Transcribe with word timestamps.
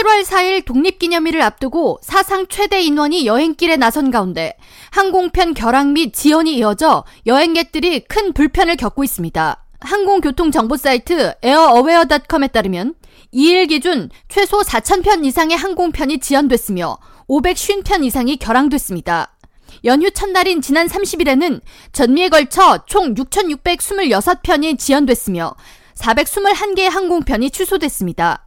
7월 0.00 0.24
4일 0.24 0.64
독립기념일을 0.64 1.42
앞두고 1.42 1.98
사상 2.02 2.46
최대 2.48 2.80
인원이 2.80 3.26
여행길에 3.26 3.76
나선 3.76 4.10
가운데 4.10 4.56
항공편 4.90 5.52
결항 5.52 5.92
및 5.92 6.14
지연이 6.14 6.56
이어져 6.56 7.04
여행객들이 7.26 8.00
큰 8.00 8.32
불편을 8.32 8.76
겪고 8.76 9.04
있습니다. 9.04 9.64
항공교통 9.80 10.52
정보 10.52 10.76
사이트 10.76 11.34
에어어웨어닷컴에 11.42 12.48
따르면 12.48 12.94
2일 13.34 13.68
기준 13.68 14.08
최소 14.28 14.60
4,000편 14.60 15.24
이상의 15.26 15.56
항공편이 15.56 16.18
지연됐으며 16.20 16.98
550편 17.28 18.04
이상이 18.04 18.36
결항됐습니다. 18.36 19.36
연휴 19.84 20.10
첫날인 20.10 20.62
지난 20.62 20.86
30일에는 20.86 21.60
전미에 21.92 22.30
걸쳐 22.30 22.84
총 22.86 23.14
6,626편이 23.14 24.78
지연됐으며 24.78 25.54
421개의 25.96 26.88
항공편이 26.88 27.50
취소됐습니다. 27.50 28.46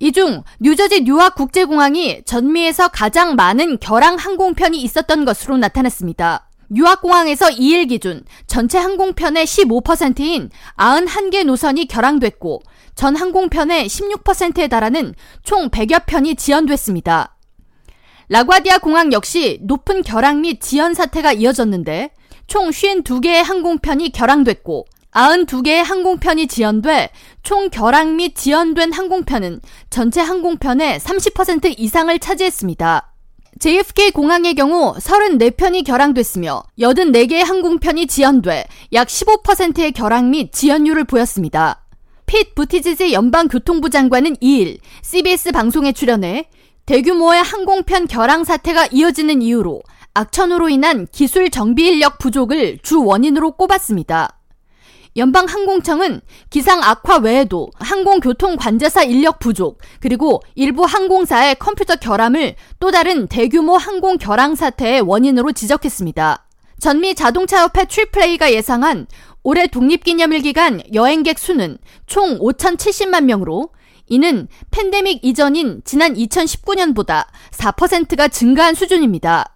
이 0.00 0.12
중 0.12 0.42
뉴저지 0.60 1.02
뉴악 1.04 1.34
국제공항이 1.36 2.22
전미에서 2.24 2.88
가장 2.88 3.36
많은 3.36 3.78
결항 3.78 4.16
항공편이 4.16 4.80
있었던 4.82 5.24
것으로 5.24 5.56
나타났습니다. 5.56 6.48
유학공항에서 6.74 7.50
2일 7.50 7.88
기준 7.88 8.24
전체 8.46 8.78
항공편의 8.78 9.44
15%인 9.46 10.50
91개 10.76 11.44
노선이 11.44 11.86
결항됐고 11.86 12.62
전 12.94 13.16
항공편의 13.16 13.86
16%에 13.86 14.68
달하는 14.68 15.14
총 15.42 15.68
100여 15.68 16.06
편이 16.06 16.34
지연됐습니다. 16.36 17.36
라과디아 18.28 18.78
공항 18.78 19.12
역시 19.12 19.60
높은 19.62 20.02
결항 20.02 20.40
및 20.40 20.60
지연 20.60 20.94
사태가 20.94 21.32
이어졌는데 21.34 22.10
총 22.46 22.70
52개의 22.70 23.42
항공편이 23.42 24.10
결항됐고 24.10 24.86
92개의 25.14 25.84
항공편이 25.84 26.48
지연돼 26.48 27.10
총 27.42 27.70
결항 27.70 28.16
및 28.16 28.34
지연된 28.34 28.92
항공편은 28.92 29.60
전체 29.88 30.20
항공편의 30.20 30.98
30% 30.98 31.74
이상을 31.78 32.18
차지했습니다. 32.18 33.12
JFK 33.60 34.10
공항의 34.10 34.56
경우 34.56 34.94
34편이 34.94 35.86
결항됐으며 35.86 36.64
84개의 36.78 37.44
항공편이 37.44 38.08
지연돼 38.08 38.66
약 38.92 39.06
15%의 39.06 39.92
결항 39.92 40.30
및 40.30 40.52
지연율을 40.52 41.04
보였습니다. 41.04 41.80
핏 42.26 42.56
부티지지 42.56 43.12
연방교통부 43.12 43.90
장관은 43.90 44.36
2일 44.36 44.78
CBS 45.02 45.52
방송에 45.52 45.92
출연해 45.92 46.48
대규모의 46.86 47.42
항공편 47.42 48.08
결항 48.08 48.42
사태가 48.42 48.88
이어지는 48.90 49.40
이유로 49.40 49.82
악천후로 50.14 50.68
인한 50.70 51.06
기술 51.12 51.50
정비 51.50 51.86
인력 51.86 52.18
부족을 52.18 52.78
주 52.82 53.04
원인으로 53.04 53.52
꼽았습니다. 53.52 54.40
연방항공청은 55.16 56.20
기상 56.50 56.82
악화 56.82 57.18
외에도 57.18 57.70
항공교통 57.78 58.56
관제사 58.56 59.04
인력 59.04 59.38
부족, 59.38 59.78
그리고 60.00 60.42
일부 60.54 60.84
항공사의 60.84 61.56
컴퓨터 61.56 61.96
결함을 61.96 62.56
또 62.80 62.90
다른 62.90 63.28
대규모 63.28 63.76
항공 63.76 64.18
결항 64.18 64.54
사태의 64.54 65.02
원인으로 65.02 65.52
지적했습니다. 65.52 66.46
전미 66.80 67.14
자동차협회 67.14 67.84
Triple 67.86 68.30
A가 68.30 68.52
예상한 68.52 69.06
올해 69.44 69.68
독립기념일 69.68 70.42
기간 70.42 70.82
여행객 70.92 71.38
수는 71.38 71.78
총 72.06 72.38
5,070만 72.38 73.24
명으로 73.24 73.70
이는 74.08 74.48
팬데믹 74.70 75.24
이전인 75.24 75.80
지난 75.84 76.14
2019년보다 76.14 77.26
4%가 77.52 78.28
증가한 78.28 78.74
수준입니다. 78.74 79.53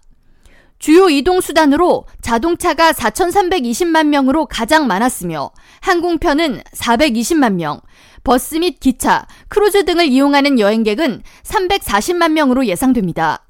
주요 0.78 1.08
이동 1.08 1.40
수단으로 1.40 2.06
자동차가 2.22 2.92
4,320만 2.92 4.06
명으로 4.06 4.46
가장 4.46 4.86
많았으며 4.86 5.50
항공편은 5.80 6.62
420만 6.72 7.54
명, 7.54 7.80
버스 8.22 8.56
및 8.56 8.78
기차, 8.78 9.26
크루즈 9.48 9.84
등을 9.84 10.06
이용하는 10.06 10.60
여행객은 10.60 11.22
340만 11.42 12.32
명으로 12.32 12.66
예상됩니다. 12.66 13.44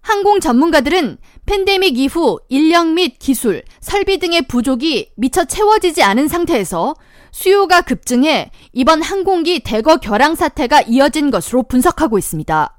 항공 0.00 0.40
전문가들은 0.40 1.18
팬데믹 1.44 1.98
이후 1.98 2.38
인력 2.48 2.88
및 2.88 3.18
기술, 3.18 3.62
설비 3.80 4.18
등의 4.18 4.42
부족이 4.42 5.10
미처 5.16 5.44
채워지지 5.44 6.02
않은 6.02 6.28
상태에서 6.28 6.94
수요가 7.30 7.82
급증해 7.82 8.50
이번 8.72 9.02
항공기 9.02 9.60
대거 9.60 9.98
결항 9.98 10.34
사태가 10.34 10.82
이어진 10.82 11.30
것으로 11.30 11.64
분석하고 11.64 12.16
있습니다. 12.16 12.74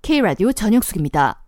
K라디오 0.00 0.52
전영숙입니다. 0.52 1.44